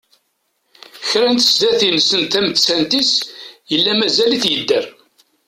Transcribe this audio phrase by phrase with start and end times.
[1.09, 3.11] Kra n tsadatin send tamettant-is,
[3.71, 4.85] yella mazal-it yedder.